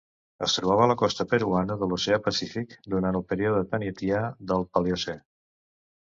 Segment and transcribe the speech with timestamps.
[0.45, 5.15] Es trobava a la costa peruana de l'oceà Pacífic durant el període Thanetià del Paleocè.